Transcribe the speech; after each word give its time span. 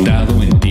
conectado 0.00 0.42
en 0.42 0.60
tiempo 0.60 0.69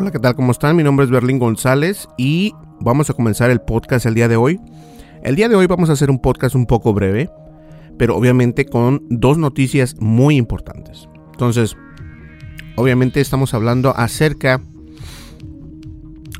Hola, 0.00 0.12
¿qué 0.12 0.18
tal? 0.18 0.34
¿Cómo 0.34 0.50
están? 0.50 0.76
Mi 0.76 0.82
nombre 0.82 1.04
es 1.04 1.10
Berlín 1.10 1.38
González 1.38 2.08
y 2.16 2.54
vamos 2.80 3.10
a 3.10 3.12
comenzar 3.12 3.50
el 3.50 3.60
podcast 3.60 4.06
el 4.06 4.14
día 4.14 4.28
de 4.28 4.36
hoy. 4.36 4.58
El 5.22 5.36
día 5.36 5.46
de 5.50 5.56
hoy 5.56 5.66
vamos 5.66 5.90
a 5.90 5.92
hacer 5.92 6.08
un 6.08 6.22
podcast 6.22 6.54
un 6.54 6.64
poco 6.64 6.94
breve, 6.94 7.28
pero 7.98 8.16
obviamente 8.16 8.64
con 8.64 9.02
dos 9.10 9.36
noticias 9.36 9.96
muy 10.00 10.38
importantes. 10.38 11.06
Entonces, 11.32 11.76
obviamente 12.76 13.20
estamos 13.20 13.52
hablando 13.52 13.94
acerca... 13.94 14.62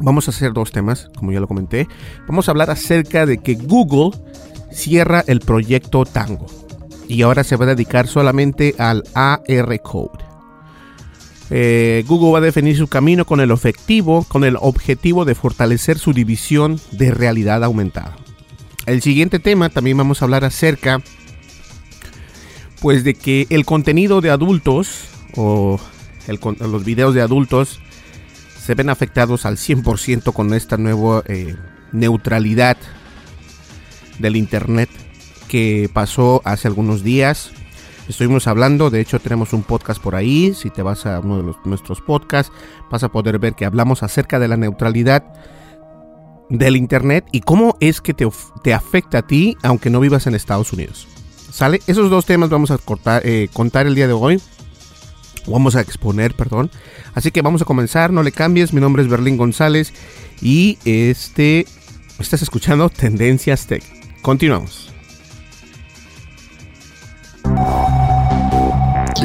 Vamos 0.01 0.27
a 0.27 0.31
hacer 0.31 0.55
dos 0.55 0.73
temas, 0.73 1.11
como 1.15 1.31
ya 1.31 1.41
lo 1.41 1.47
comenté. 1.47 1.87
Vamos 2.27 2.49
a 2.49 2.53
hablar 2.53 2.71
acerca 2.71 3.27
de 3.27 3.43
que 3.43 3.57
Google 3.57 4.19
cierra 4.73 5.23
el 5.27 5.41
proyecto 5.41 6.07
Tango 6.07 6.47
y 7.09 7.21
ahora 7.21 7.45
se 7.45 7.57
va 7.57 7.67
a 7.67 7.75
dedicar 7.75 8.07
solamente 8.07 8.75
al 8.79 9.05
AR 9.13 9.83
Code. 9.83 10.30
Eh, 11.51 12.05
Google 12.07 12.33
va 12.33 12.39
a 12.39 12.43
definir 12.43 12.77
su 12.77 12.87
camino 12.87 13.25
con 13.25 13.41
el 13.41 13.51
objetivo, 13.51 14.25
con 14.25 14.45
el 14.45 14.57
objetivo 14.61 15.25
de 15.25 15.35
fortalecer 15.35 15.99
su 15.99 16.13
división 16.13 16.81
de 16.93 17.11
realidad 17.11 17.65
aumentada. 17.65 18.17
El 18.87 19.03
siguiente 19.03 19.39
tema 19.41 19.69
también 19.69 19.97
vamos 19.97 20.23
a 20.23 20.25
hablar 20.25 20.45
acerca 20.45 21.03
pues 22.81 23.05
de 23.05 23.15
que 23.15 23.47
el 23.51 23.65
contenido 23.67 24.21
de 24.21 24.31
adultos 24.31 25.05
o 25.37 25.79
los 26.27 26.85
videos 26.85 27.15
de 27.15 27.21
adultos 27.21 27.81
se 28.65 28.75
ven 28.75 28.89
afectados 28.89 29.47
al 29.47 29.57
100% 29.57 30.33
con 30.33 30.55
esta 30.55 30.77
nueva 30.77 31.23
eh, 31.27 31.57
neutralidad 31.93 32.77
del 34.19 34.37
internet 34.37 34.89
que 35.49 35.91
pasó 35.93 36.41
hace 36.45 36.69
algunos 36.69 37.03
días. 37.03 37.53
Estuvimos 38.11 38.49
hablando, 38.49 38.91
de 38.91 39.01
hecho 39.01 39.21
tenemos 39.21 39.53
un 39.53 39.63
podcast 39.63 40.03
por 40.03 40.17
ahí, 40.17 40.53
si 40.53 40.69
te 40.69 40.83
vas 40.83 41.07
a 41.07 41.21
uno 41.21 41.37
de 41.37 41.45
los, 41.45 41.57
nuestros 41.65 42.01
podcasts 42.01 42.53
vas 42.91 43.05
a 43.05 43.09
poder 43.13 43.39
ver 43.39 43.55
que 43.55 43.65
hablamos 43.65 44.03
acerca 44.03 44.41
de 44.41 44.49
la 44.49 44.57
neutralidad 44.57 45.23
del 46.49 46.77
internet 46.77 47.25
y 47.31 47.41
cómo 47.41 47.77
es 47.79 48.01
que 48.01 48.13
te, 48.13 48.29
te 48.65 48.75
afecta 48.75 49.19
a 49.19 49.23
ti 49.23 49.57
aunque 49.63 49.91
no 49.91 50.01
vivas 50.01 50.27
en 50.27 50.35
Estados 50.35 50.73
Unidos. 50.73 51.07
¿Sale? 51.53 51.81
Esos 51.87 52.11
dos 52.11 52.27
temas 52.27 52.51
vamos 52.51 52.73
a 52.73 52.79
cortar, 52.79 53.23
eh, 53.25 53.49
contar 53.53 53.87
el 53.87 53.95
día 53.95 54.09
de 54.09 54.13
hoy. 54.13 54.43
Vamos 55.47 55.77
a 55.77 55.81
exponer, 55.81 56.35
perdón. 56.35 56.69
Así 57.15 57.31
que 57.31 57.43
vamos 57.43 57.63
a 57.63 57.65
comenzar, 57.65 58.13
no 58.13 58.25
le 58.25 58.33
cambies. 58.33 58.73
Mi 58.73 58.81
nombre 58.81 59.05
es 59.05 59.09
Berlín 59.09 59.37
González 59.37 59.93
y 60.43 60.79
este 60.85 61.65
estás 62.19 62.43
escuchando 62.43 62.91
Tendencias 62.91 63.69
Tech. 63.69 63.85
Continuamos. 64.21 64.90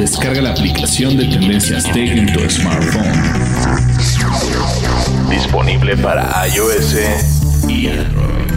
Descarga 0.06 0.40
la 0.40 0.52
aplicación 0.52 1.16
de 1.16 1.24
Tendencias 1.24 1.82
Tech 1.92 2.08
en 2.08 2.32
tu 2.32 2.38
smartphone. 2.48 3.02
Disponible 5.28 5.96
para 5.96 6.46
iOS 6.46 6.94
y 7.68 7.88
Android. 7.88 8.52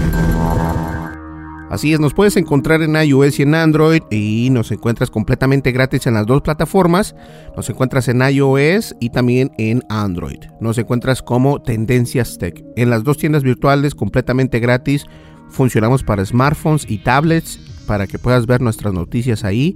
Así 1.71 1.91
es, 1.91 1.99
nos 1.99 2.13
puedes 2.13 2.37
encontrar 2.37 2.83
en 2.83 2.95
iOS 2.95 3.39
y 3.39 3.41
en 3.41 3.55
Android 3.55 4.03
y 4.11 4.49
nos 4.51 4.71
encuentras 4.71 5.09
completamente 5.09 5.71
gratis 5.71 6.05
en 6.05 6.13
las 6.13 6.27
dos 6.27 6.43
plataformas. 6.43 7.15
Nos 7.57 7.67
encuentras 7.67 8.07
en 8.09 8.21
iOS 8.21 8.95
y 8.99 9.09
también 9.09 9.49
en 9.57 9.81
Android. 9.89 10.41
Nos 10.61 10.77
encuentras 10.77 11.23
como 11.23 11.63
Tendencias 11.63 12.37
Tech. 12.37 12.63
En 12.75 12.91
las 12.91 13.03
dos 13.03 13.17
tiendas 13.17 13.41
virtuales 13.41 13.95
completamente 13.95 14.59
gratis. 14.59 15.07
Funcionamos 15.49 16.03
para 16.03 16.23
smartphones 16.23 16.85
y 16.87 16.99
tablets 16.99 17.59
para 17.87 18.05
que 18.05 18.19
puedas 18.19 18.45
ver 18.45 18.61
nuestras 18.61 18.93
noticias 18.93 19.43
ahí. 19.43 19.75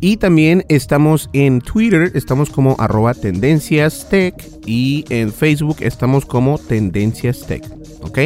Y 0.00 0.16
también 0.18 0.64
estamos 0.68 1.30
en 1.32 1.60
Twitter, 1.60 2.12
estamos 2.14 2.50
como 2.50 2.76
arroba 2.78 3.14
tendencias 3.14 4.08
tech 4.10 4.34
y 4.66 5.04
en 5.08 5.32
Facebook 5.32 5.78
estamos 5.80 6.26
como 6.26 6.58
tendencias 6.58 7.46
tech. 7.46 7.64
¿Ok? 8.02 8.18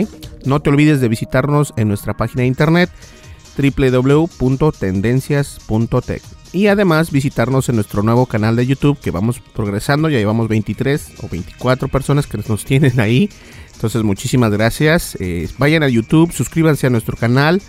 No 0.44 0.60
te 0.60 0.68
olvides 0.70 1.00
de 1.00 1.06
visitarnos 1.08 1.72
en 1.76 1.86
nuestra 1.88 2.14
página 2.14 2.42
de 2.42 2.48
internet 2.48 2.90
www.tendencias.tech 3.56 6.22
y 6.52 6.66
además 6.66 7.12
visitarnos 7.12 7.68
en 7.68 7.76
nuestro 7.76 8.02
nuevo 8.02 8.26
canal 8.26 8.56
de 8.56 8.66
YouTube 8.66 8.98
que 8.98 9.12
vamos 9.12 9.40
progresando, 9.54 10.08
ya 10.08 10.18
llevamos 10.18 10.48
23 10.48 11.12
o 11.22 11.28
24 11.28 11.86
personas 11.88 12.26
que 12.26 12.38
nos 12.48 12.64
tienen 12.64 12.98
ahí. 12.98 13.30
Entonces 13.74 14.02
muchísimas 14.02 14.50
gracias. 14.50 15.16
Eh, 15.20 15.48
vayan 15.58 15.84
a 15.84 15.88
YouTube, 15.88 16.32
suscríbanse 16.32 16.88
a 16.88 16.90
nuestro 16.90 17.16
canal 17.16 17.62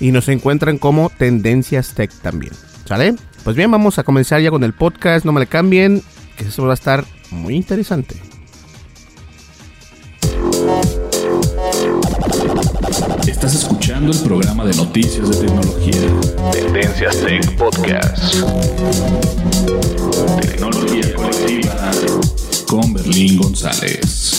y 0.00 0.12
nos 0.12 0.28
encuentran 0.28 0.78
como 0.78 1.10
Tendencias 1.10 1.94
Tech 1.94 2.12
también. 2.22 2.52
¿Sale? 2.88 3.14
Pues 3.44 3.54
bien, 3.54 3.70
vamos 3.70 3.98
a 3.98 4.02
comenzar 4.02 4.40
ya 4.40 4.48
con 4.48 4.64
el 4.64 4.72
podcast. 4.72 5.26
No 5.26 5.32
me 5.32 5.40
le 5.40 5.46
cambien, 5.46 6.02
que 6.38 6.46
eso 6.46 6.64
va 6.64 6.70
a 6.70 6.74
estar 6.74 7.04
muy 7.30 7.54
interesante. 7.54 8.16
Estás 13.26 13.56
escuchando 13.56 14.10
el 14.10 14.18
programa 14.20 14.64
de 14.64 14.74
noticias 14.74 15.28
de 15.28 15.36
tecnología. 15.36 16.00
Tendencias 16.50 17.20
Tech 17.20 17.58
Podcast. 17.58 18.36
Tecnología 20.40 21.14
colectiva 21.14 21.90
con 22.66 22.94
Berlín 22.94 23.36
González. 23.36 24.37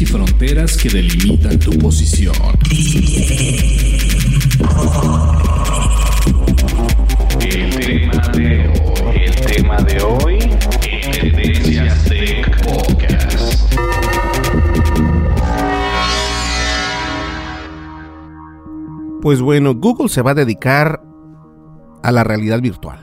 Y 0.00 0.06
fronteras 0.06 0.76
que 0.76 0.88
delimitan 0.88 1.58
tu 1.58 1.70
posición. 1.78 2.34
El 7.40 7.70
tema 7.80 8.28
de 8.28 8.68
hoy, 8.68 9.20
el 9.24 9.34
tema 9.34 9.76
de 9.78 10.00
hoy, 10.02 10.38
Tendencias 11.12 12.04
Tech 12.04 12.62
Podcast. 12.62 13.72
Pues 19.22 19.40
bueno, 19.40 19.74
Google 19.74 20.08
se 20.08 20.22
va 20.22 20.30
a 20.30 20.34
dedicar 20.34 21.02
a 22.02 22.12
la 22.12 22.22
realidad 22.22 22.60
virtual. 22.60 23.00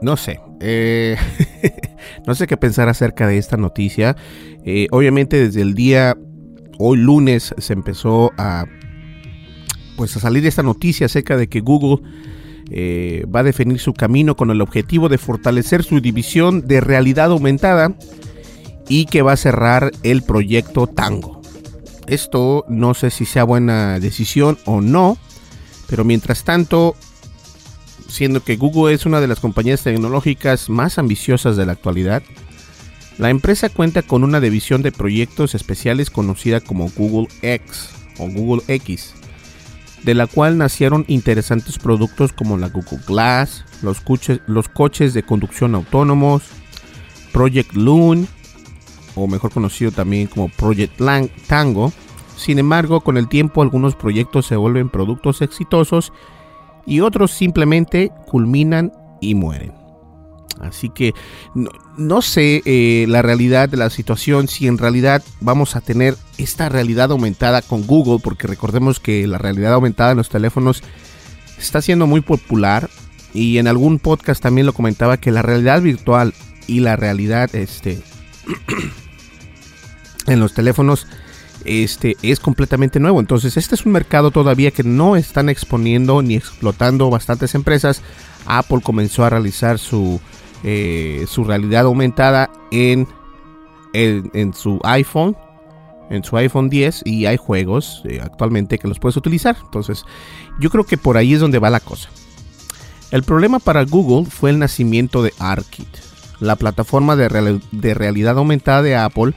No 0.00 0.16
sé, 0.16 0.40
eh, 0.60 1.16
no 2.26 2.34
sé 2.34 2.46
qué 2.46 2.56
pensar 2.56 2.88
acerca 2.88 3.26
de 3.26 3.38
esta 3.38 3.56
noticia. 3.56 4.16
Eh, 4.64 4.86
obviamente 4.90 5.44
desde 5.44 5.62
el 5.62 5.74
día 5.74 6.16
hoy 6.78 6.98
lunes 6.98 7.54
se 7.58 7.72
empezó 7.72 8.32
a 8.38 8.66
pues 9.96 10.16
a 10.16 10.20
salir 10.20 10.46
esta 10.46 10.62
noticia 10.62 11.06
acerca 11.06 11.36
de 11.36 11.48
que 11.48 11.60
Google 11.60 11.98
eh, 12.70 13.26
va 13.34 13.40
a 13.40 13.42
definir 13.42 13.78
su 13.80 13.92
camino 13.92 14.36
con 14.36 14.50
el 14.50 14.60
objetivo 14.62 15.08
de 15.08 15.18
fortalecer 15.18 15.82
su 15.82 16.00
división 16.00 16.66
de 16.66 16.80
realidad 16.80 17.32
aumentada 17.32 17.94
y 18.88 19.04
que 19.06 19.22
va 19.22 19.32
a 19.32 19.36
cerrar 19.36 19.90
el 20.02 20.22
proyecto 20.22 20.86
Tango. 20.86 21.42
Esto 22.06 22.64
no 22.68 22.94
sé 22.94 23.10
si 23.10 23.24
sea 23.24 23.44
buena 23.44 24.00
decisión 24.00 24.56
o 24.64 24.80
no, 24.80 25.18
pero 25.88 26.04
mientras 26.04 26.44
tanto 26.44 26.96
siendo 28.10 28.42
que 28.42 28.56
Google 28.56 28.92
es 28.92 29.06
una 29.06 29.20
de 29.20 29.28
las 29.28 29.40
compañías 29.40 29.82
tecnológicas 29.82 30.68
más 30.68 30.98
ambiciosas 30.98 31.56
de 31.56 31.66
la 31.66 31.72
actualidad, 31.72 32.22
la 33.18 33.30
empresa 33.30 33.68
cuenta 33.68 34.02
con 34.02 34.24
una 34.24 34.40
división 34.40 34.82
de 34.82 34.92
proyectos 34.92 35.54
especiales 35.54 36.10
conocida 36.10 36.60
como 36.60 36.90
Google 36.90 37.28
X 37.42 37.90
o 38.18 38.28
Google 38.28 38.62
X, 38.66 39.14
de 40.02 40.14
la 40.14 40.26
cual 40.26 40.58
nacieron 40.58 41.04
interesantes 41.06 41.78
productos 41.78 42.32
como 42.32 42.56
la 42.56 42.68
Google 42.68 43.00
Glass, 43.06 43.64
los 43.82 44.00
coches, 44.00 45.14
de 45.14 45.22
conducción 45.22 45.74
autónomos, 45.74 46.44
Project 47.32 47.74
Loon, 47.74 48.26
o 49.14 49.26
mejor 49.26 49.50
conocido 49.50 49.92
también 49.92 50.26
como 50.26 50.48
Project 50.48 51.00
Tango. 51.46 51.92
Sin 52.36 52.58
embargo, 52.58 53.02
con 53.02 53.18
el 53.18 53.28
tiempo 53.28 53.60
algunos 53.60 53.96
proyectos 53.96 54.46
se 54.46 54.56
vuelven 54.56 54.88
productos 54.88 55.42
exitosos 55.42 56.12
y 56.86 57.00
otros 57.00 57.30
simplemente 57.30 58.10
culminan 58.26 58.92
y 59.20 59.34
mueren. 59.34 59.72
Así 60.60 60.90
que 60.90 61.14
no, 61.96 62.22
sé 62.22 62.62
eh, 62.66 63.06
la 63.08 63.22
realidad 63.22 63.68
de 63.68 63.78
la 63.78 63.88
situación, 63.88 64.46
si 64.46 64.66
en 64.66 64.76
realidad 64.76 65.22
vamos 65.40 65.74
a 65.74 65.80
tener 65.80 66.16
esta 66.36 66.68
realidad 66.68 67.12
aumentada 67.12 67.62
con 67.62 67.86
Google, 67.86 68.18
porque 68.22 68.46
recordemos 68.46 69.00
que 69.00 69.26
la 69.26 69.38
realidad 69.38 69.72
aumentada 69.72 70.10
en 70.10 70.18
los 70.18 70.28
teléfonos 70.28 70.82
está 71.58 71.80
siendo 71.80 72.06
muy 72.06 72.20
popular 72.20 72.90
y 73.32 73.58
en 73.58 73.68
algún 73.68 73.98
podcast 73.98 74.42
también 74.42 74.66
lo 74.66 74.74
comentaba 74.74 75.16
que 75.16 75.30
la 75.30 75.42
realidad 75.42 75.80
virtual 75.80 76.34
y 76.66 76.80
la 76.80 76.96
realidad 76.96 77.54
este, 77.54 78.02
en 80.26 80.40
los 80.40 80.52
teléfonos 80.52 81.06
este 81.64 82.16
es 82.22 82.40
completamente 82.40 83.00
nuevo. 83.00 83.20
Entonces, 83.20 83.56
este 83.56 83.74
es 83.74 83.86
un 83.86 83.92
mercado 83.92 84.30
todavía 84.30 84.70
que 84.70 84.82
no 84.82 85.16
están 85.16 85.48
exponiendo 85.48 86.22
ni 86.22 86.36
explotando 86.36 87.10
bastantes 87.10 87.54
empresas. 87.54 88.02
Apple 88.46 88.80
comenzó 88.82 89.24
a 89.24 89.30
realizar 89.30 89.78
su, 89.78 90.20
eh, 90.64 91.24
su 91.28 91.44
realidad 91.44 91.84
aumentada 91.84 92.50
en, 92.70 93.06
en, 93.92 94.54
su 94.54 94.80
iPhone, 94.84 95.36
en 96.10 96.24
su 96.24 96.36
iPhone 96.36 96.68
10 96.68 97.02
y 97.04 97.26
hay 97.26 97.36
juegos 97.36 98.02
eh, 98.04 98.20
actualmente 98.22 98.78
que 98.78 98.88
los 98.88 98.98
puedes 98.98 99.16
utilizar. 99.16 99.56
Entonces, 99.62 100.04
yo 100.58 100.70
creo 100.70 100.84
que 100.84 100.96
por 100.98 101.16
ahí 101.16 101.34
es 101.34 101.40
donde 101.40 101.58
va 101.58 101.70
la 101.70 101.80
cosa. 101.80 102.08
El 103.10 103.24
problema 103.24 103.58
para 103.58 103.84
Google 103.84 104.30
fue 104.30 104.50
el 104.50 104.58
nacimiento 104.58 105.22
de 105.22 105.34
ARKit, 105.38 105.88
la 106.38 106.56
plataforma 106.56 107.16
de, 107.16 107.60
de 107.72 107.94
realidad 107.94 108.38
aumentada 108.38 108.82
de 108.82 108.96
Apple 108.96 109.34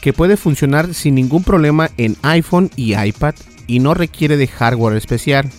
que 0.00 0.12
puede 0.12 0.36
funcionar 0.36 0.94
sin 0.94 1.14
ningún 1.14 1.42
problema 1.42 1.90
en 1.96 2.16
iPhone 2.22 2.70
y 2.76 2.96
iPad 2.96 3.34
y 3.66 3.80
no 3.80 3.94
requiere 3.94 4.36
de 4.36 4.46
hardware 4.46 4.96
especial. 4.96 5.50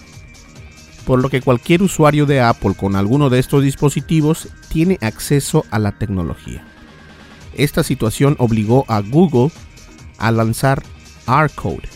Por 1.05 1.21
lo 1.21 1.29
que 1.29 1.41
cualquier 1.41 1.81
usuario 1.83 2.25
de 2.25 2.41
Apple 2.41 2.73
con 2.75 2.95
alguno 2.95 3.29
de 3.29 3.39
estos 3.39 3.63
dispositivos 3.63 4.49
tiene 4.69 4.97
acceso 5.01 5.65
a 5.71 5.79
la 5.79 5.93
tecnología. 5.93 6.65
Esta 7.55 7.83
situación 7.83 8.35
obligó 8.39 8.85
a 8.87 9.01
Google 9.01 9.51
a 10.17 10.31
lanzar 10.31 10.83
R-Code, 11.27 11.89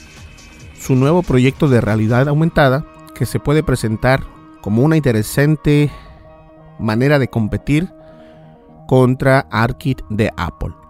su 0.80 0.96
nuevo 0.96 1.24
proyecto 1.24 1.68
de 1.68 1.82
realidad 1.82 2.28
aumentada 2.28 2.86
que 3.16 3.26
se 3.26 3.40
puede 3.40 3.64
presentar 3.64 4.24
como 4.62 4.82
una 4.82 4.98
interesante 4.98 5.92
manera 6.80 7.20
de 7.20 7.28
competir 7.28 7.90
contra 8.88 9.48
ARKit 9.52 10.02
de 10.10 10.32
Apple. 10.36 10.81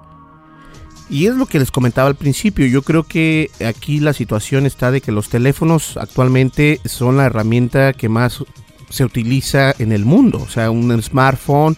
Y 1.12 1.28
es 1.28 1.36
lo 1.36 1.46
que 1.46 1.60
les 1.60 1.72
comentaba 1.72 2.08
al 2.08 2.16
principio. 2.16 2.66
Yo 2.68 2.84
creo 2.84 3.04
que 3.04 3.52
aquí 3.68 4.00
la 4.00 4.13
situación 4.13 4.66
está 4.66 4.92
de 4.92 5.02
que 5.02 5.12
los 5.12 5.28
teléfonos 5.28 5.98
actualmente 5.98 6.80
son 6.86 7.18
la 7.18 7.25
herramienta 7.25 7.92
que 7.92 8.08
más 8.08 8.46
se 8.90 9.04
utiliza 9.04 9.75
en 9.78 9.92
el 9.92 10.06
mundo. 10.06 10.40
O 10.42 10.48
sea, 10.48 10.72
un 10.72 11.02
smartphone. 11.04 11.75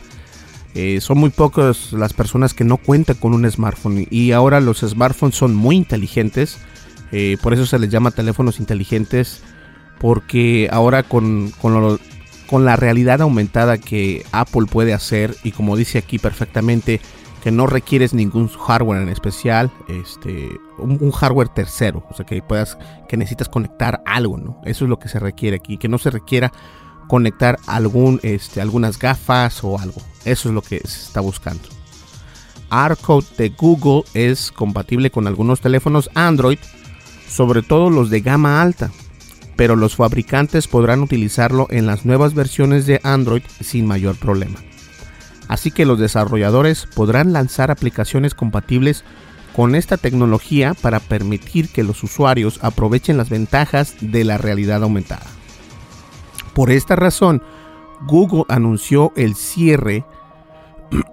Eh, 0.75 1.01
son 1.01 1.17
muy 1.17 1.31
pocas 1.31 1.93
las 1.93 2.13
personas 2.13 2.53
que 2.53 2.63
no 2.63 2.77
cuentan 2.77 3.17
con 3.17 3.33
un 3.33 3.49
smartphone. 3.49 4.05
Y 4.11 4.33
ahora 4.33 4.61
los 4.61 4.81
smartphones 4.81 5.35
son 5.35 5.55
muy 5.55 5.77
inteligentes. 5.77 6.59
Eh, 7.11 7.37
por 7.41 7.55
eso 7.55 7.65
se 7.65 7.79
les 7.79 7.89
llama 7.89 8.11
teléfonos 8.11 8.59
inteligentes. 8.59 9.41
Porque 9.99 10.69
ahora 10.71 11.01
con, 11.01 11.51
con, 11.59 11.99
con 12.45 12.65
la 12.65 12.75
realidad 12.75 13.21
aumentada 13.21 13.79
que 13.79 14.27
Apple 14.31 14.67
puede 14.69 14.93
hacer. 14.93 15.35
Y 15.43 15.53
como 15.53 15.75
dice 15.75 15.97
aquí 15.97 16.19
perfectamente 16.19 17.01
que 17.43 17.51
no 17.51 17.67
requieres 17.67 18.13
ningún 18.13 18.47
hardware 18.47 19.01
en 19.01 19.09
especial, 19.09 19.69
este, 19.89 20.49
un, 20.77 21.11
hardware 21.11 21.49
tercero, 21.49 22.05
o 22.09 22.13
sea 22.13 22.25
que 22.25 22.41
puedas, 22.41 22.77
que 23.09 23.17
necesitas 23.17 23.49
conectar 23.49 24.01
algo, 24.05 24.37
¿no? 24.37 24.61
Eso 24.63 24.85
es 24.85 24.89
lo 24.89 24.97
que 24.97 25.09
se 25.09 25.19
requiere 25.19 25.57
aquí, 25.57 25.77
que 25.77 25.89
no 25.89 25.97
se 25.97 26.09
requiera 26.09 26.53
conectar 27.09 27.59
algún, 27.67 28.21
este, 28.23 28.61
algunas 28.61 28.97
gafas 28.97 29.61
o 29.61 29.77
algo. 29.77 30.01
Eso 30.23 30.47
es 30.47 30.55
lo 30.55 30.61
que 30.61 30.79
se 30.87 31.01
está 31.01 31.19
buscando. 31.19 31.63
R-Code 32.71 33.27
de 33.37 33.49
Google 33.49 34.03
es 34.13 34.49
compatible 34.49 35.11
con 35.11 35.27
algunos 35.27 35.59
teléfonos 35.59 36.09
Android, 36.15 36.59
sobre 37.27 37.61
todo 37.61 37.89
los 37.89 38.09
de 38.09 38.21
gama 38.21 38.61
alta, 38.61 38.89
pero 39.57 39.75
los 39.75 39.97
fabricantes 39.97 40.69
podrán 40.69 41.01
utilizarlo 41.01 41.67
en 41.71 41.87
las 41.87 42.05
nuevas 42.05 42.35
versiones 42.35 42.85
de 42.85 43.01
Android 43.03 43.43
sin 43.59 43.85
mayor 43.85 44.15
problema 44.15 44.59
así 45.47 45.71
que 45.71 45.85
los 45.85 45.99
desarrolladores 45.99 46.85
podrán 46.85 47.33
lanzar 47.33 47.71
aplicaciones 47.71 48.33
compatibles 48.35 49.03
con 49.55 49.75
esta 49.75 49.97
tecnología 49.97 50.73
para 50.73 50.99
permitir 50.99 51.69
que 51.69 51.83
los 51.83 52.03
usuarios 52.03 52.59
aprovechen 52.63 53.17
las 53.17 53.29
ventajas 53.29 53.95
de 54.01 54.23
la 54.23 54.37
realidad 54.37 54.83
aumentada. 54.83 55.25
Por 56.53 56.71
esta 56.71 56.95
razón, 56.95 57.43
Google 58.07 58.45
anunció 58.49 59.13
el 59.15 59.35
cierre 59.35 60.05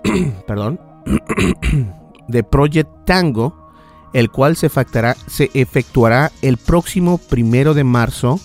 perdón, 0.47 0.81
de 2.29 2.43
Project 2.43 2.91
Tango, 3.05 3.71
el 4.13 4.31
cual 4.31 4.57
se 4.57 4.67
efectuará, 4.67 5.17
se 5.27 5.51
efectuará 5.55 6.33
el 6.43 6.57
próximo 6.57 7.19
primero 7.19 7.75
de 7.75 7.85
marzo 7.85 8.41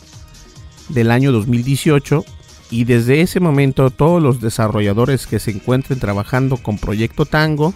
del 0.89 1.11
año 1.11 1.31
2018 1.31 2.23
y 2.69 2.85
desde 2.85 3.21
ese 3.21 3.39
momento 3.39 3.89
todos 3.89 4.21
los 4.21 4.41
desarrolladores 4.41 5.27
que 5.27 5.39
se 5.39 5.51
encuentren 5.51 5.99
trabajando 5.99 6.57
con 6.57 6.77
Proyecto 6.77 7.25
Tango 7.25 7.73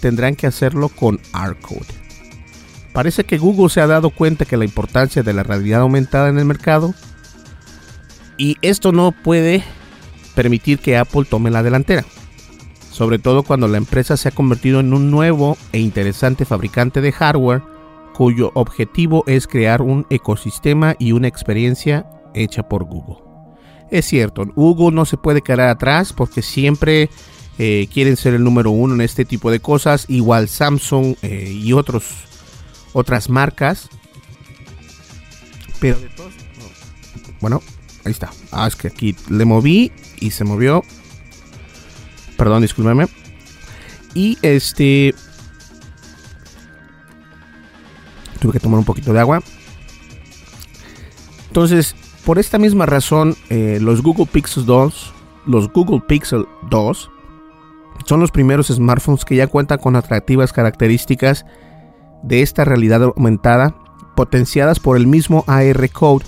tendrán 0.00 0.36
que 0.36 0.46
hacerlo 0.46 0.88
con 0.88 1.20
R-Code. 1.34 1.86
Parece 2.92 3.24
que 3.24 3.38
Google 3.38 3.70
se 3.70 3.80
ha 3.80 3.86
dado 3.86 4.10
cuenta 4.10 4.44
que 4.44 4.56
la 4.56 4.64
importancia 4.64 5.22
de 5.22 5.32
la 5.32 5.42
realidad 5.42 5.80
aumentada 5.80 6.28
en 6.28 6.38
el 6.38 6.44
mercado 6.44 6.94
y 8.36 8.56
esto 8.60 8.92
no 8.92 9.12
puede 9.12 9.64
permitir 10.34 10.78
que 10.78 10.96
Apple 10.96 11.24
tome 11.28 11.50
la 11.50 11.62
delantera, 11.62 12.04
sobre 12.90 13.18
todo 13.18 13.42
cuando 13.42 13.68
la 13.68 13.78
empresa 13.78 14.16
se 14.16 14.28
ha 14.28 14.32
convertido 14.32 14.80
en 14.80 14.92
un 14.92 15.10
nuevo 15.10 15.56
e 15.72 15.78
interesante 15.78 16.44
fabricante 16.44 17.00
de 17.00 17.12
hardware 17.12 17.62
cuyo 18.14 18.50
objetivo 18.54 19.24
es 19.26 19.46
crear 19.46 19.80
un 19.80 20.06
ecosistema 20.10 20.96
y 20.98 21.12
una 21.12 21.28
experiencia 21.28 22.06
hecha 22.34 22.68
por 22.68 22.84
Google. 22.84 23.31
Es 23.92 24.06
cierto, 24.06 24.46
Google 24.46 24.96
no 24.96 25.04
se 25.04 25.18
puede 25.18 25.42
quedar 25.42 25.68
atrás 25.68 26.14
porque 26.14 26.40
siempre 26.40 27.10
eh, 27.58 27.88
quieren 27.92 28.16
ser 28.16 28.32
el 28.32 28.42
número 28.42 28.70
uno 28.70 28.94
en 28.94 29.02
este 29.02 29.26
tipo 29.26 29.50
de 29.50 29.60
cosas. 29.60 30.06
Igual 30.08 30.48
Samsung 30.48 31.14
eh, 31.20 31.52
y 31.52 31.74
otros 31.74 32.04
otras 32.94 33.28
marcas. 33.28 33.90
Pero. 35.78 35.98
Bueno, 37.42 37.60
ahí 38.06 38.12
está. 38.12 38.30
Ah, 38.50 38.66
es 38.66 38.76
que 38.76 38.88
aquí 38.88 39.14
le 39.28 39.44
moví 39.44 39.92
y 40.20 40.30
se 40.30 40.44
movió. 40.44 40.82
Perdón, 42.38 42.62
discúlpeme. 42.62 43.08
Y 44.14 44.38
este. 44.40 45.14
tuve 48.40 48.54
que 48.54 48.60
tomar 48.60 48.78
un 48.78 48.86
poquito 48.86 49.12
de 49.12 49.20
agua. 49.20 49.42
Entonces, 51.48 51.94
por 52.24 52.38
esta 52.38 52.58
misma 52.58 52.86
razón, 52.86 53.36
eh, 53.50 53.78
los 53.80 54.02
Google 54.02 54.26
Pixel 54.26 54.64
2, 54.64 55.12
los 55.46 55.72
Google 55.72 56.00
Pixel 56.06 56.46
2, 56.70 57.10
son 58.06 58.20
los 58.20 58.30
primeros 58.30 58.68
smartphones 58.68 59.24
que 59.24 59.36
ya 59.36 59.46
cuentan 59.46 59.78
con 59.78 59.96
atractivas 59.96 60.52
características 60.52 61.44
de 62.22 62.42
esta 62.42 62.64
realidad 62.64 63.02
aumentada, 63.02 63.74
potenciadas 64.14 64.80
por 64.80 64.96
el 64.96 65.06
mismo 65.06 65.44
AR 65.46 65.90
Code, 65.90 66.24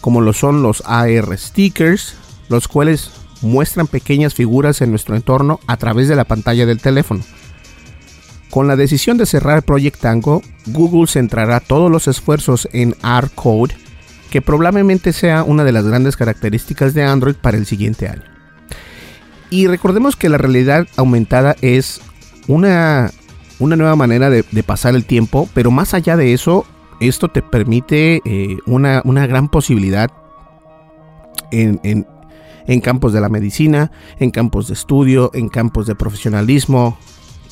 como 0.00 0.20
lo 0.20 0.32
son 0.32 0.62
los 0.62 0.82
AR 0.86 1.36
Stickers, 1.36 2.16
los 2.48 2.68
cuales 2.68 3.10
muestran 3.42 3.86
pequeñas 3.86 4.34
figuras 4.34 4.80
en 4.80 4.90
nuestro 4.90 5.16
entorno 5.16 5.60
a 5.66 5.76
través 5.76 6.08
de 6.08 6.16
la 6.16 6.24
pantalla 6.24 6.66
del 6.66 6.80
teléfono. 6.80 7.22
Con 8.50 8.68
la 8.68 8.76
decisión 8.76 9.18
de 9.18 9.26
cerrar 9.26 9.64
Project 9.64 10.00
Tango, 10.00 10.42
Google 10.66 11.08
centrará 11.08 11.60
todos 11.60 11.90
los 11.90 12.08
esfuerzos 12.08 12.68
en 12.72 12.96
R-Code, 13.02 13.74
probablemente 14.42 15.12
sea 15.12 15.42
una 15.42 15.64
de 15.64 15.72
las 15.72 15.84
grandes 15.84 16.16
características 16.16 16.94
de 16.94 17.04
Android 17.04 17.34
para 17.34 17.56
el 17.56 17.66
siguiente 17.66 18.08
año. 18.08 18.24
Y 19.50 19.66
recordemos 19.68 20.16
que 20.16 20.28
la 20.28 20.38
realidad 20.38 20.86
aumentada 20.96 21.56
es 21.60 22.00
una, 22.48 23.10
una 23.58 23.76
nueva 23.76 23.96
manera 23.96 24.30
de, 24.30 24.42
pasar 24.64 24.94
el 24.94 25.04
tiempo, 25.04 25.48
pero 25.54 25.70
más 25.70 25.94
allá 25.94 26.16
de 26.16 26.32
eso, 26.32 26.66
esto 27.00 27.28
te 27.28 27.42
permite 27.42 28.20
eh, 28.24 28.58
una, 28.66 29.02
una, 29.04 29.26
gran 29.26 29.48
posibilidad 29.48 30.10
en, 31.52 31.80
en 32.66 32.80
campos 32.80 33.12
de 33.12 33.20
la 33.20 33.28
medicina, 33.28 33.92
en 34.18 34.30
campos 34.30 34.68
de 34.68 34.74
estudio, 34.74 35.30
en 35.34 35.48
campos 35.48 35.86
de 35.86 35.94
profesionalismo, 35.94 36.98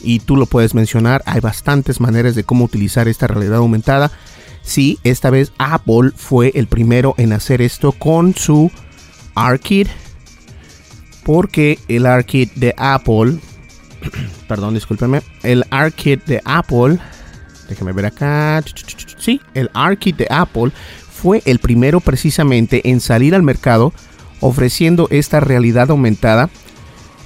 y 0.05 0.21
tú 0.21 0.37
lo 0.37 0.47
puedes 0.47 0.75
mencionar, 0.75 1.23
hay 1.26 1.41
bastantes 1.41 2.00
maneras 2.00 2.35
de 2.35 2.45
cómo 2.45 2.64
utilizar 2.64 3.09
esta 3.09 3.26
realidad 3.26 3.57
aumentada. 3.57 4.11
Sí, 4.64 4.99
esta 5.04 5.30
vez 5.30 5.52
Apple 5.59 6.11
fue 6.16 6.50
el 6.54 6.66
primero 6.66 7.14
en 7.18 7.33
hacer 7.33 7.61
esto 7.61 7.92
con 7.92 8.35
su 8.35 8.71
ARKit, 9.35 9.88
porque 11.25 11.78
el 11.88 12.06
ARKit 12.06 12.54
de 12.54 12.75
Apple, 12.76 13.38
perdón, 14.49 14.75
discúlpenme, 14.75 15.23
el 15.42 15.64
ARKit 15.71 16.25
de 16.25 16.40
Apple, 16.44 16.99
déjame 17.68 17.92
ver 17.92 18.06
acá, 18.06 18.64
sí, 19.18 19.40
el 19.52 19.71
ARKit 19.75 20.16
de 20.16 20.26
Apple 20.30 20.73
fue 21.12 21.42
el 21.44 21.59
primero 21.59 22.00
precisamente 22.00 22.90
en 22.90 23.00
salir 23.00 23.35
al 23.35 23.42
mercado 23.42 23.92
ofreciendo 24.40 25.09
esta 25.11 25.40
realidad 25.40 25.90
aumentada 25.90 26.50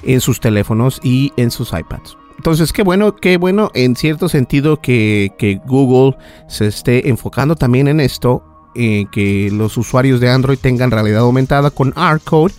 en 0.03 0.21
sus 0.21 0.41
teléfonos 0.41 1.01
y 1.03 1.33
en 1.37 1.51
sus 1.51 1.73
iPads. 1.73 2.17
Entonces, 2.39 2.73
qué 2.73 2.83
bueno, 2.83 3.17
qué 3.17 3.37
bueno 3.37 3.71
en 3.75 3.97
cierto 3.97 4.29
sentido 4.29 4.81
que, 4.81 5.61
Google 5.67 6.17
se 6.49 6.69
esté 6.69 7.09
enfocando 7.09 7.57
también 7.57 7.89
en 7.89 7.99
esto, 7.99 8.45
eh, 8.77 9.07
que 9.11 9.51
los 9.53 9.77
usuarios 9.77 10.21
de 10.21 10.31
Android 10.31 10.59
tengan 10.59 10.93
realidad 10.93 11.21
aumentada 11.21 11.71
con 11.71 11.93
R-Code 11.97 12.55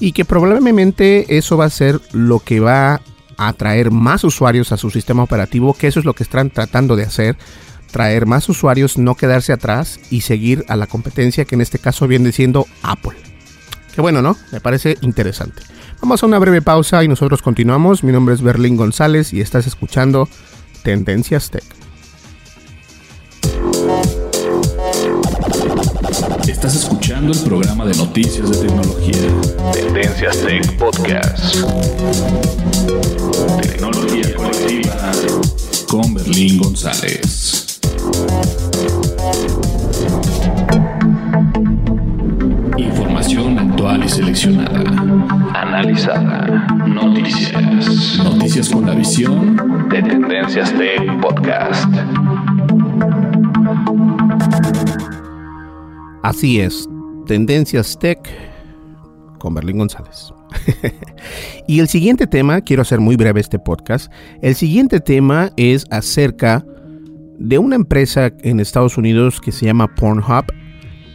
y 0.00 0.10
que 0.10 0.24
probablemente 0.24 1.36
eso 1.36 1.56
va 1.56 1.66
a 1.66 1.70
ser 1.70 2.00
lo 2.10 2.40
que 2.40 2.58
va 2.58 3.00
a 3.36 3.48
atraer 3.48 3.92
más 3.92 4.24
usuarios 4.24 4.72
a 4.72 4.76
su 4.76 4.90
sistema 4.90 5.22
operativo, 5.22 5.72
que 5.72 5.86
eso 5.86 6.00
es 6.00 6.04
lo 6.04 6.14
que 6.14 6.24
están 6.24 6.50
tratando 6.50 6.96
de 6.96 7.04
hacer, 7.04 7.36
traer 7.92 8.26
más 8.26 8.48
usuarios, 8.48 8.98
no 8.98 9.14
quedarse 9.14 9.52
atrás 9.52 10.00
y 10.10 10.22
seguir 10.22 10.64
a 10.66 10.74
la 10.74 10.88
competencia 10.88 11.44
que 11.44 11.54
en 11.54 11.60
este 11.60 11.78
caso 11.78 12.08
viene 12.08 12.32
siendo 12.32 12.66
Apple. 12.82 13.21
Qué 13.94 14.00
bueno, 14.00 14.22
¿no? 14.22 14.36
Me 14.50 14.60
parece 14.60 14.96
interesante. 15.02 15.62
Vamos 16.00 16.22
a 16.22 16.26
una 16.26 16.38
breve 16.38 16.62
pausa 16.62 17.04
y 17.04 17.08
nosotros 17.08 17.42
continuamos. 17.42 18.02
Mi 18.02 18.12
nombre 18.12 18.34
es 18.34 18.42
Berlín 18.42 18.76
González 18.76 19.32
y 19.32 19.40
estás 19.40 19.66
escuchando 19.66 20.28
Tendencias 20.82 21.50
Tech. 21.50 21.64
Estás 26.48 26.74
escuchando 26.76 27.32
el 27.32 27.38
programa 27.40 27.84
de 27.84 27.94
noticias 27.94 28.50
de 28.50 28.66
tecnología. 28.66 29.72
Tendencias 29.72 30.38
Tech 30.38 30.76
Podcast. 30.78 31.56
Tecnología 33.60 34.34
colectiva 34.34 35.12
con 35.88 36.14
Berlín 36.14 36.58
González. 36.58 37.80
Y 43.82 44.08
seleccionada. 44.08 44.78
Analizada. 45.54 46.68
Noticias. 46.86 48.16
Noticias 48.22 48.68
con 48.70 48.86
la 48.86 48.94
visión 48.94 49.56
de 49.88 50.00
Tendencias 50.04 50.72
Tech 50.72 51.20
Podcast. 51.20 51.92
Así 56.22 56.60
es, 56.60 56.88
Tendencias 57.26 57.98
Tech 57.98 58.20
con 59.40 59.54
Berlín 59.54 59.78
González. 59.78 60.32
y 61.66 61.80
el 61.80 61.88
siguiente 61.88 62.28
tema, 62.28 62.60
quiero 62.60 62.82
hacer 62.82 63.00
muy 63.00 63.16
breve 63.16 63.40
este 63.40 63.58
podcast, 63.58 64.12
el 64.42 64.54
siguiente 64.54 65.00
tema 65.00 65.50
es 65.56 65.86
acerca 65.90 66.64
de 67.36 67.58
una 67.58 67.74
empresa 67.74 68.30
en 68.42 68.60
Estados 68.60 68.96
Unidos 68.96 69.40
que 69.40 69.50
se 69.50 69.66
llama 69.66 69.92
Pornhub 69.92 70.44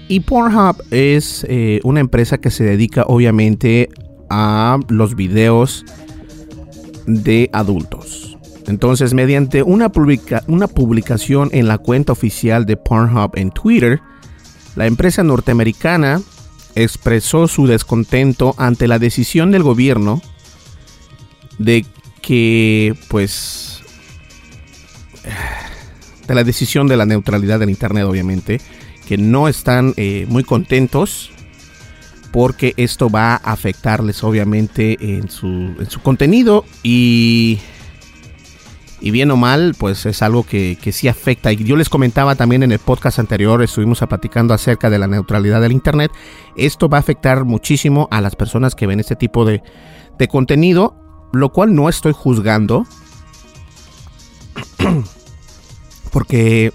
y 0.07 0.21
Pornhub 0.21 0.83
es 0.91 1.45
eh, 1.49 1.79
una 1.83 1.99
empresa 1.99 2.37
que 2.37 2.51
se 2.51 2.63
dedica 2.63 3.03
obviamente 3.07 3.89
a 4.29 4.79
los 4.89 5.15
videos 5.15 5.85
de 7.05 7.49
adultos. 7.53 8.37
Entonces, 8.67 9.13
mediante 9.13 9.63
una, 9.63 9.91
una 10.47 10.67
publicación 10.67 11.49
en 11.53 11.67
la 11.67 11.77
cuenta 11.77 12.11
oficial 12.11 12.65
de 12.65 12.75
Pornhub 12.75 13.31
en 13.35 13.51
Twitter, 13.51 14.01
la 14.75 14.87
empresa 14.87 15.23
norteamericana 15.23 16.21
expresó 16.75 17.47
su 17.47 17.65
descontento 17.65 18.53
ante 18.57 18.87
la 18.87 18.99
decisión 18.99 19.51
del 19.51 19.63
gobierno 19.63 20.21
de 21.57 21.85
que, 22.21 22.95
pues, 23.07 23.81
de 26.27 26.35
la 26.35 26.43
decisión 26.43 26.87
de 26.87 26.97
la 26.97 27.05
neutralidad 27.05 27.59
del 27.59 27.69
Internet, 27.69 28.03
obviamente, 28.03 28.59
que 29.07 29.17
no 29.17 29.47
están 29.47 29.93
eh, 29.97 30.25
muy 30.29 30.43
contentos 30.43 31.31
porque 32.31 32.73
esto 32.77 33.09
va 33.09 33.33
a 33.33 33.53
afectarles 33.53 34.23
obviamente 34.23 34.97
en 34.99 35.29
su, 35.29 35.47
en 35.47 35.89
su 35.89 36.01
contenido 36.01 36.65
y, 36.83 37.59
y 38.99 39.11
bien 39.11 39.31
o 39.31 39.37
mal 39.37 39.75
pues 39.77 40.05
es 40.05 40.21
algo 40.21 40.43
que, 40.43 40.77
que 40.81 40.91
sí 40.91 41.07
afecta. 41.07 41.51
Y 41.51 41.63
yo 41.63 41.77
les 41.77 41.89
comentaba 41.89 42.35
también 42.35 42.63
en 42.63 42.71
el 42.71 42.79
podcast 42.79 43.19
anterior 43.19 43.63
estuvimos 43.63 43.99
platicando 43.99 44.53
acerca 44.53 44.89
de 44.89 44.99
la 44.99 45.07
neutralidad 45.07 45.61
del 45.61 45.71
internet. 45.71 46.11
Esto 46.57 46.89
va 46.89 46.97
a 46.97 46.99
afectar 46.99 47.45
muchísimo 47.45 48.07
a 48.11 48.21
las 48.21 48.35
personas 48.35 48.75
que 48.75 48.87
ven 48.87 48.99
este 48.99 49.15
tipo 49.15 49.45
de, 49.45 49.63
de 50.19 50.27
contenido 50.27 50.95
lo 51.31 51.51
cual 51.51 51.75
no 51.75 51.89
estoy 51.89 52.13
juzgando 52.13 52.85
porque 56.11 56.71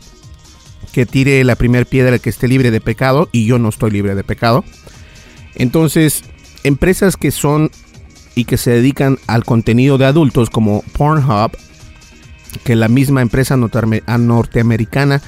que 0.93 1.07
tire 1.07 1.43
la 1.45 1.57
primera 1.57 1.85
piedra 1.85 2.19
que 2.19 2.31
esté 2.31 2.49
libre 2.49 2.71
de 2.71 2.81
pecado 2.81 3.29
y 3.33 3.47
yo 3.47 3.59
no 3.59 3.71
estoy 3.71 3.91
libre 3.91 4.15
de 4.15 4.25
pecado. 4.25 4.65
Entonces, 5.55 6.23
empresas 6.65 7.17
que 7.17 7.31
son 7.31 7.71
y 8.35 8.45
que 8.45 8.57
se 8.57 8.71
dedican 8.71 9.19
al 9.27 9.45
contenido 9.45 9.99
de 9.99 10.07
adultos 10.07 10.51
como 10.51 10.83
Pornhub, 10.93 11.53
que 12.65 12.77
la 12.77 12.89
misma 12.89 13.23
empresa 13.23 13.57
norteamericana 13.57 15.23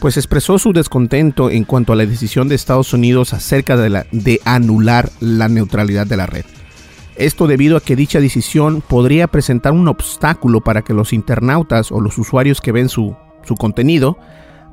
pues 0.00 0.16
expresó 0.16 0.58
su 0.58 0.72
descontento 0.72 1.50
en 1.50 1.64
cuanto 1.64 1.92
a 1.92 1.96
la 1.96 2.04
decisión 2.04 2.48
de 2.48 2.54
Estados 2.54 2.92
Unidos 2.92 3.32
acerca 3.32 3.76
de, 3.76 4.04
de 4.12 4.40
anular 4.44 5.10
la 5.20 5.48
neutralidad 5.48 6.06
de 6.06 6.16
la 6.16 6.26
red. 6.26 6.44
Esto 7.16 7.46
debido 7.46 7.78
a 7.78 7.80
que 7.80 7.96
dicha 7.96 8.20
decisión 8.20 8.82
podría 8.86 9.26
presentar 9.26 9.72
un 9.72 9.88
obstáculo 9.88 10.60
para 10.60 10.82
que 10.82 10.92
los 10.92 11.14
internautas 11.14 11.90
o 11.90 12.00
los 12.00 12.18
usuarios 12.18 12.60
que 12.60 12.72
ven 12.72 12.90
su, 12.90 13.16
su 13.42 13.54
contenido 13.54 14.18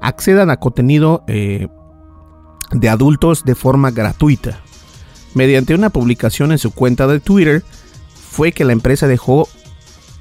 accedan 0.03 0.49
a 0.49 0.57
contenido 0.57 1.23
eh, 1.27 1.69
de 2.71 2.89
adultos 2.89 3.45
de 3.45 3.55
forma 3.55 3.89
gratuita. 3.89 4.59
Mediante 5.33 5.73
una 5.73 5.89
publicación 5.89 6.51
en 6.51 6.59
su 6.59 6.71
cuenta 6.71 7.07
de 7.07 7.19
Twitter, 7.19 7.63
fue 8.29 8.51
que 8.51 8.65
la 8.65 8.73
empresa 8.73 9.07
dejó 9.07 9.47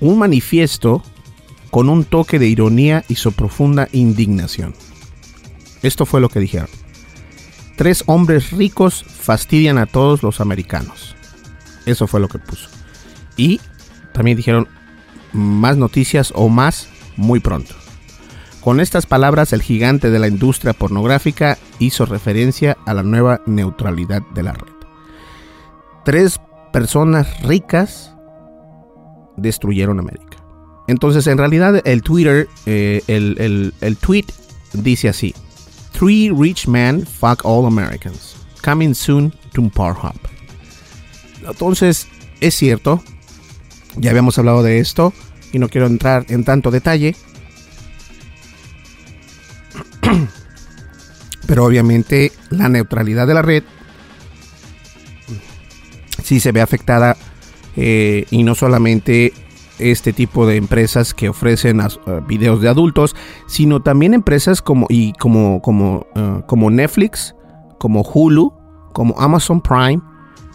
un 0.01 0.19
manifiesto 0.19 1.03
con 1.71 1.89
un 1.89 2.05
toque 2.05 2.39
de 2.39 2.47
ironía 2.47 3.05
y 3.09 3.17
su 3.17 3.33
profunda 3.33 3.89
indignación. 3.93 4.75
Esto 5.83 6.07
fue 6.07 6.21
lo 6.21 6.29
que 6.29 6.41
dijeron. 6.41 6.69
Tres 7.77 8.05
hombres 8.07 8.53
ricos 8.53 9.03
fastidian 9.05 9.79
a 9.79 9.87
todos 9.87 10.23
los 10.23 10.41
americanos. 10.41 11.17
Eso 11.87 12.07
fue 12.07 12.21
lo 12.21 12.29
que 12.29 12.39
puso. 12.39 12.69
Y 13.37 13.61
también 14.13 14.37
dijeron 14.37 14.69
más 15.33 15.77
noticias 15.77 16.33
o 16.37 16.49
más 16.49 16.89
muy 17.17 17.41
pronto. 17.41 17.82
Con 18.63 18.79
estas 18.79 19.07
palabras, 19.07 19.53
el 19.53 19.61
gigante 19.61 20.11
de 20.11 20.21
la 20.21 20.29
industria 20.29 20.73
pornográfica 20.73 21.59
hizo 21.81 22.07
referencia 22.07 22.77
a 22.87 22.95
la 22.95 23.03
nueva 23.03 23.41
neutralidad 23.45 24.23
de 24.35 24.43
la 24.45 24.53
red. 24.53 24.73
Tres 26.05 26.41
personas 26.73 27.43
ricas 27.43 28.15
destruyeron 29.37 29.99
América. 29.99 30.37
Entonces, 30.87 31.27
en 31.27 31.39
realidad, 31.39 31.83
el 31.85 32.03
Twitter, 32.03 32.49
eh, 32.67 33.03
el, 33.09 33.97
tweet 34.01 34.27
dice 34.75 35.09
así: 35.09 35.35
Three 35.93 36.31
rich 36.31 36.69
men 36.69 37.05
fuck 37.05 37.45
all 37.45 37.67
Americans. 37.67 38.37
Coming 38.65 38.95
soon 38.95 39.33
to 39.55 39.69
Pornhub. 39.71 40.19
Entonces, 41.45 42.07
es 42.41 42.55
cierto, 42.55 43.03
ya 43.97 44.11
habíamos 44.11 44.39
hablado 44.39 44.63
de 44.63 44.79
esto 44.79 45.13
y 45.53 45.59
no 45.59 45.69
quiero 45.69 45.89
entrar 45.89 46.27
en 46.29 46.45
tanto 46.45 46.71
detalle. 46.71 47.17
Pero 51.53 51.67
obviamente 51.67 52.33
la 52.49 52.71
neutralidad 52.71 53.27
de 53.27 53.35
la 53.35 53.43
red 53.43 53.63
sí 56.25 56.41
se 56.41 56.51
ve 56.51 56.63
afectada 56.63 57.15
eh, 57.77 58.25
y 58.31 58.43
no 58.43 58.55
solamente 58.55 59.35
este 59.79 60.15
tipo 60.15 60.47
de 60.47 60.57
empresas 60.57 61.13
que 61.13 61.29
ofrecen 61.29 61.83
videos 62.27 62.63
de 62.63 62.71
adultos, 62.71 63.15
sino 63.49 63.83
también 63.83 64.15
empresas 64.15 64.63
como, 64.63 64.87
y 64.89 65.13
como, 65.13 65.61
como, 65.61 66.07
eh, 66.15 66.41
como 66.47 66.71
Netflix, 66.71 67.35
como 67.79 68.01
Hulu, 68.01 68.55
como 68.95 69.21
Amazon 69.21 69.61
Prime 69.61 70.01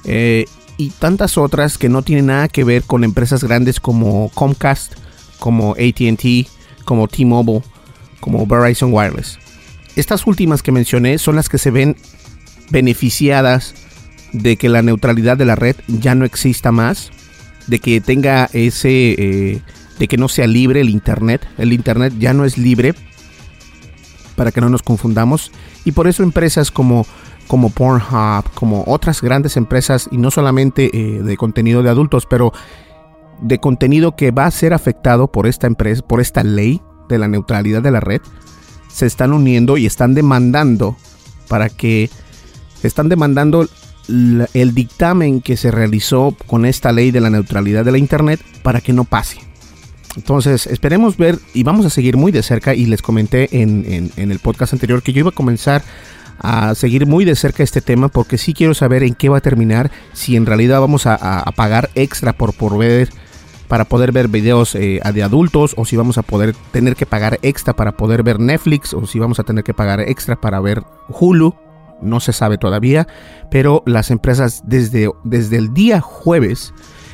eh, 0.04 0.46
y 0.78 0.90
tantas 0.90 1.38
otras 1.38 1.78
que 1.78 1.90
no 1.90 2.02
tienen 2.02 2.26
nada 2.26 2.48
que 2.48 2.64
ver 2.64 2.82
con 2.82 3.04
empresas 3.04 3.44
grandes 3.44 3.80
como 3.80 4.32
Comcast, 4.34 4.96
como 5.38 5.74
ATT, 5.74 6.48
como 6.86 7.08
T-Mobile, 7.08 7.62
como 8.20 8.48
Verizon 8.48 8.92
Wireless. 8.92 9.38
Estas 9.98 10.28
últimas 10.28 10.62
que 10.62 10.72
mencioné 10.72 11.18
son 11.18 11.36
las 11.36 11.50
que 11.50 11.58
se 11.58 11.72
ven 11.72 11.98
beneficiadas 12.70 13.74
de 14.32 14.56
que 14.56 14.70
la 14.70 14.84
neutralidad 14.84 15.38
de 15.38 15.46
la 15.46 15.56
red 15.56 15.76
ya 15.88 16.14
no 16.14 16.24
exista 16.24 16.72
más, 16.72 17.10
de 17.66 17.80
que 17.80 18.00
tenga 18.00 18.48
ese, 18.54 19.16
eh, 19.18 19.62
de 19.98 20.08
que 20.08 20.18
no 20.18 20.28
sea 20.28 20.46
libre 20.46 20.82
el 20.82 20.90
Internet. 20.90 21.48
El 21.58 21.74
Internet 21.74 22.14
ya 22.20 22.36
no 22.36 22.46
es 22.46 22.60
libre, 22.60 22.94
para 24.36 24.52
que 24.52 24.62
no 24.62 24.70
nos 24.70 24.84
confundamos. 24.84 25.52
Y 25.84 25.94
por 25.94 26.08
eso 26.08 26.22
empresas 26.22 26.70
como, 26.70 27.08
como 27.48 27.72
Pornhub, 27.72 28.52
como 28.54 28.84
otras 28.86 29.20
grandes 29.20 29.58
empresas, 29.58 30.08
y 30.12 30.20
no 30.20 30.30
solamente 30.30 30.92
eh, 30.94 31.24
de 31.24 31.38
contenido 31.38 31.82
de 31.82 31.90
adultos, 31.90 32.28
pero 32.30 32.54
de 33.42 33.58
contenido 33.58 34.16
que 34.16 34.30
va 34.30 34.46
a 34.46 34.52
ser 34.52 34.76
afectado 34.76 35.32
por 35.32 35.48
esta 35.48 35.66
empresa, 35.66 36.04
por 36.04 36.22
esta 36.22 36.44
ley 36.44 36.84
de 37.10 37.18
la 37.18 37.28
neutralidad 37.28 37.82
de 37.82 37.90
la 37.90 38.00
red, 38.00 38.22
se 38.90 39.06
están 39.06 39.34
uniendo 39.34 39.78
y 39.78 39.86
están 39.86 40.14
demandando 40.14 40.98
para 41.48 41.70
que 41.70 42.10
están 42.84 43.10
demandando 43.10 43.68
el 44.08 44.74
dictamen 44.74 45.42
que 45.42 45.58
se 45.58 45.72
realizó 45.72 46.36
con 46.46 46.66
esta 46.66 46.92
ley 46.92 47.12
de 47.12 47.22
la 47.22 47.30
neutralidad 47.30 47.84
de 47.84 47.92
la 47.92 47.98
internet 47.98 48.40
para 48.64 48.82
que 48.82 48.94
no 48.94 49.04
pase. 49.04 49.40
Entonces, 50.16 50.66
esperemos 50.66 51.18
ver 51.18 51.38
y 51.54 51.64
vamos 51.64 51.86
a 51.86 51.90
seguir 51.90 52.18
muy 52.18 52.32
de 52.32 52.42
cerca 52.42 52.74
y 52.74 52.86
les 52.86 53.02
comenté 53.02 53.62
en, 53.62 54.12
el 54.16 54.40
podcast 54.40 54.74
anterior 54.74 55.04
que 55.04 55.14
yo 55.14 55.20
iba 55.20 55.30
a 55.30 55.34
comenzar 55.34 55.84
a 56.40 56.76
seguir 56.76 57.06
muy 57.06 57.26
de 57.26 57.36
cerca 57.36 57.64
este 57.64 57.82
tema 57.82 58.08
porque 58.10 58.38
sí 58.38 58.54
quiero 58.54 58.74
saber 58.74 59.04
en 59.04 59.16
qué 59.16 59.30
va 59.30 59.38
a 59.38 59.42
terminar, 59.42 59.92
si 60.14 60.36
en 60.36 60.46
realidad 60.46 60.80
vamos 60.80 61.06
a, 61.06 61.16
a 61.16 61.52
pagar 61.52 61.90
extra 61.96 62.34
por, 62.34 62.54
por 62.54 62.78
ver 62.78 63.10
para 63.68 63.86
poder 63.86 64.12
ver 64.12 64.28
videos 64.28 64.76
eh, 64.76 65.02
de 65.14 65.24
adultos 65.24 65.74
o 65.78 65.86
si 65.86 65.96
vamos 65.96 66.18
a 66.18 66.24
poder 66.24 66.56
tener 66.72 66.96
que 66.96 67.06
pagar 67.06 67.40
extra 67.42 67.76
para 67.76 67.98
poder 67.98 68.24
ver 68.24 68.40
Netflix 68.40 68.94
o 68.94 69.06
si 69.06 69.20
vamos 69.20 69.40
a 69.40 69.44
tener 69.44 69.64
que 69.64 69.74
pagar 69.74 70.00
extra 70.02 70.40
para 70.40 70.60
ver 70.60 70.84
Hulu. 71.10 71.56
No 72.02 72.20
se 72.20 72.32
sabe 72.32 72.58
todavía, 72.58 73.08
pero 73.50 73.84
las 73.86 74.12
empresas 74.12 74.62
desde, 74.66 75.10
desde 75.24 75.58
el 75.58 75.74
día 75.74 76.00
jueves 76.00 76.74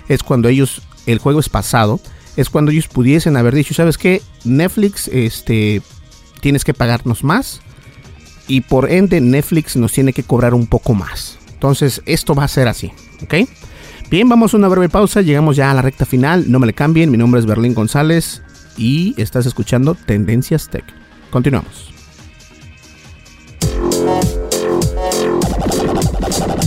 es 0.09 0.23
cuando 0.23 0.49
ellos, 0.49 0.81
el 1.05 1.19
juego 1.19 1.39
es 1.39 1.47
pasado, 1.47 2.01
es 2.35 2.49
cuando 2.49 2.71
ellos 2.71 2.87
pudiesen 2.87 3.37
haber 3.37 3.55
dicho, 3.55 3.73
¿sabes 3.73 3.97
qué? 3.97 4.21
Netflix, 4.43 5.07
este, 5.07 5.81
tienes 6.41 6.65
que 6.65 6.73
pagarnos 6.73 7.23
más 7.23 7.61
y 8.47 8.61
por 8.61 8.91
ende 8.91 9.21
Netflix 9.21 9.77
nos 9.77 9.93
tiene 9.93 10.11
que 10.11 10.23
cobrar 10.23 10.53
un 10.53 10.67
poco 10.67 10.93
más. 10.93 11.39
Entonces 11.53 12.01
esto 12.05 12.35
va 12.35 12.43
a 12.43 12.49
ser 12.49 12.67
así, 12.67 12.91
¿ok? 13.23 13.47
Bien, 14.13 14.29
vamos 14.29 14.53
a 14.53 14.57
una 14.57 14.67
breve 14.67 14.89
pausa, 14.89 15.21
llegamos 15.21 15.55
ya 15.55 15.71
a 15.71 15.73
la 15.73 15.81
recta 15.81 16.05
final, 16.05 16.45
no 16.47 16.59
me 16.59 16.67
le 16.67 16.73
cambien, 16.73 17.09
mi 17.09 17.17
nombre 17.17 17.39
es 17.39 17.47
Berlín 17.47 17.73
González 17.73 18.43
y 18.77 19.19
estás 19.19 19.47
escuchando 19.47 19.95
Tendencias 19.95 20.69
Tech. 20.69 20.85
Continuamos. 21.31 21.91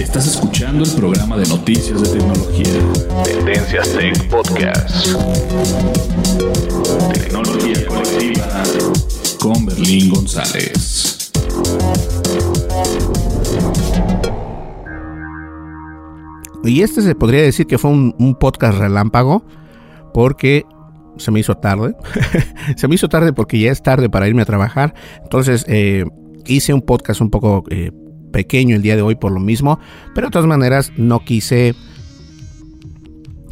Estás 0.01 0.27
escuchando 0.27 0.83
el 0.83 0.91
programa 0.91 1.37
de 1.37 1.47
noticias 1.47 2.03
de 2.03 2.19
tecnología. 2.19 2.81
Tendencias 3.23 3.93
Tech 3.93 4.29
Podcast. 4.29 5.07
Tecnología 7.15 7.87
colectiva 7.87 8.65
con 9.39 9.67
Berlín 9.67 10.11
González. 10.11 11.16
Y 16.69 16.83
este 16.83 17.03
se 17.03 17.15
podría 17.15 17.43
decir 17.43 17.67
que 17.67 17.79
fue 17.79 17.91
un, 17.91 18.37
podcast 18.39 18.79
relámpago 18.79 19.45
porque 20.13 20.65
se 21.17 21.31
me 21.31 21.41
hizo 21.41 21.55
tarde. 21.57 21.95
se 22.77 22.89
me 22.89 22.95
hizo 22.95 23.09
tarde 23.09 23.33
porque 23.33 23.59
ya 23.59 23.71
es 23.71 23.83
tarde 23.83 24.09
para 24.09 24.29
irme 24.29 24.43
a 24.43 24.47
trabajar. 24.47 24.95
Entonces 25.23 25.65
eh, 25.69 26.05
hice 26.47 26.75
un 26.75 26.83
podcast 26.83 27.21
un 27.21 27.31
poco 27.31 27.65
eh, 27.71 27.93
pequeño 28.33 28.77
el 28.77 28.83
día 28.83 28.97
de 28.97 29.03
hoy 29.03 29.15
por 29.15 29.33
lo 29.33 29.41
mismo. 29.41 29.79
Pero 30.15 30.29
de 30.29 30.33
todas 30.33 30.49
maneras 30.49 30.93
no 30.97 31.21
quise 31.21 31.75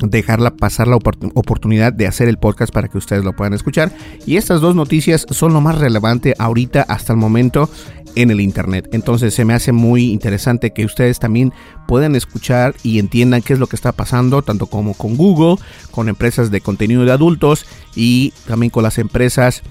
dejarla 0.03 0.57
pasar 0.57 0.89
la 0.89 0.97
oportunidad 0.97 1.93
de 1.93 2.07
hacer 2.07 2.29
el 2.29 2.39
podcast 2.39 2.73
para 2.73 2.89
que 2.89 2.99
ustedes 2.99 3.25
lo 3.25 3.35
puedan 3.35 3.55
escuchar. 3.55 3.93
Y 4.27 4.37
estas 4.37 4.61
dos 4.61 4.75
noticias 4.75 5.27
son 5.31 5.53
lo 5.53 5.61
más 5.61 5.79
relevante 5.79 6.35
ahorita 6.39 6.83
hasta 6.83 7.13
el 7.13 7.19
momento 7.19 7.69
en 8.15 8.31
el 8.31 8.41
Internet. 8.41 8.89
Entonces 8.93 9.35
se 9.35 9.45
me 9.45 9.55
hace 9.55 9.73
muy 9.73 10.13
interesante 10.13 10.73
que 10.73 10.85
ustedes 10.85 11.19
también 11.19 11.53
puedan 11.87 12.15
escuchar 12.17 12.75
y 12.83 12.99
entiendan 12.99 13.43
qué 13.43 13.55
es 13.55 13.59
lo 13.59 13.67
que 13.67 13.77
está 13.77 13.93
pasando, 13.93 14.43
tanto 14.43 14.67
como 14.67 14.95
con 14.95 15.17
Google, 15.17 15.63
con 15.91 16.09
empresas 16.09 16.51
de 16.51 16.61
contenido 16.61 17.05
de 17.05 17.13
adultos 17.13 17.67
y 17.95 18.33
también 18.47 18.71
con 18.71 18.83
las 18.83 18.99
empresas 18.99 19.63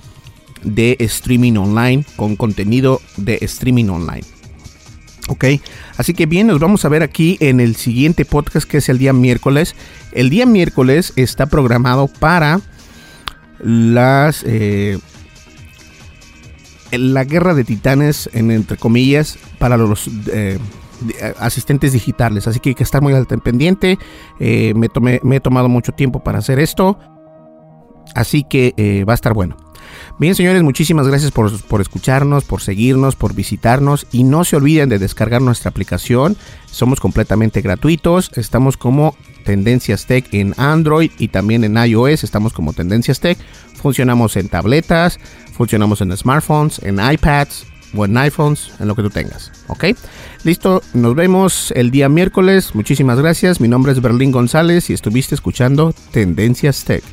de 0.64 0.96
streaming 1.00 1.54
online, 1.58 2.06
con 2.16 2.36
contenido 2.36 3.02
de 3.18 3.38
streaming 3.42 3.90
online. 3.90 4.33
Ok, 5.30 5.46
así 5.98 6.14
que 6.14 6.26
bien, 6.26 6.48
nos 6.48 6.60
vamos 6.60 6.84
a 6.84 6.90
ver 6.90 7.02
aquí 7.02 7.38
en 7.40 7.62
el 7.62 7.76
siguiente 7.76 8.26
podcast 8.26 8.70
que 8.70 8.78
es 8.78 8.90
el 8.90 8.98
día 8.98 9.14
miércoles. 9.14 9.76
El 10.12 10.30
día 10.30 10.46
miércoles 10.46 11.14
está 11.16 11.46
programado 11.46 12.08
para 12.08 12.60
las 13.60 14.44
eh, 14.46 15.00
la 16.98 17.24
guerra 17.24 17.54
de 17.54 17.64
titanes, 17.64 18.30
en, 18.34 18.52
entre 18.52 18.78
comillas, 18.78 19.38
para 19.60 19.78
los 19.78 20.10
eh, 20.32 20.60
asistentes 21.40 21.94
digitales. 21.94 22.48
Así 22.48 22.60
que 22.60 22.70
hay 22.70 22.76
que 22.76 22.84
estar 22.84 23.02
muy 23.02 23.14
al 23.14 23.26
pendiente. 23.26 23.98
Eh, 24.40 24.74
me, 24.76 24.90
tomé, 24.90 25.20
me 25.24 25.38
he 25.38 25.40
tomado 25.40 25.70
mucho 25.70 25.92
tiempo 25.92 26.24
para 26.24 26.40
hacer 26.40 26.60
esto. 26.60 27.00
Así 28.16 28.44
que 28.44 28.74
eh, 28.78 29.06
va 29.06 29.14
a 29.14 29.16
estar 29.16 29.34
bueno. 29.34 29.58
Bien, 30.20 30.36
señores, 30.36 30.64
muchísimas 30.64 31.08
gracias 31.08 31.32
por, 31.32 31.62
por, 31.64 31.82
escucharnos, 31.82 32.44
por 32.46 32.62
seguirnos, 32.62 33.16
por 33.16 33.34
visitarnos 33.34 34.08
y 34.12 34.24
no 34.24 34.44
se 34.44 34.56
olviden 34.56 34.90
de 34.90 35.00
descargar 35.00 35.42
nuestra 35.42 35.70
aplicación. 35.70 36.38
Somos 36.66 37.00
completamente 37.00 37.62
gratuitos. 37.62 38.32
Estamos 38.36 38.78
como 38.78 39.16
Tendencias 39.44 40.06
Tech 40.06 40.28
en 40.34 40.54
Android 40.58 41.12
y 41.18 41.28
también 41.28 41.64
en 41.64 41.78
iOS. 41.78 42.24
Estamos 42.24 42.54
como 42.54 42.74
Tendencias 42.74 43.20
Tech. 43.20 43.38
Funcionamos 43.76 44.38
en 44.38 44.50
tabletas, 44.50 45.20
funcionamos 45.56 46.02
en 46.02 46.16
smartphones, 46.16 46.80
en 46.84 47.00
iPads 47.00 47.66
o 47.96 48.06
en 48.06 48.18
iPhones, 48.18 48.72
en 48.80 48.88
lo 48.88 48.96
que 48.96 49.04
tú 49.04 49.10
tengas. 49.10 49.52
¿Ok? 49.68 49.86
Listo, 50.44 50.82
nos 50.94 51.16
vemos 51.16 51.72
el 51.76 51.92
día 51.92 52.10
miércoles. 52.10 52.76
Muchísimas 52.76 53.20
gracias. 53.20 53.60
Mi 53.60 53.68
nombre 53.68 53.92
es 53.92 54.02
Berlín 54.02 54.32
González 54.32 54.90
y 54.90 54.94
estuviste 54.94 55.36
escuchando 55.36 55.94
Tendencias 56.12 56.84
Tech. 56.86 57.04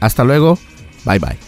Hasta 0.00 0.24
luego. 0.24 0.58
Bye 1.04 1.18
bye. 1.18 1.47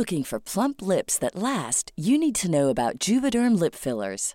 looking 0.00 0.24
for 0.24 0.40
plump 0.40 0.80
lips 0.80 1.18
that 1.18 1.36
last, 1.36 1.92
you 1.94 2.16
need 2.16 2.34
to 2.34 2.50
know 2.50 2.70
about 2.70 2.98
Juvederm 2.98 3.60
lip 3.60 3.74
fillers. 3.74 4.34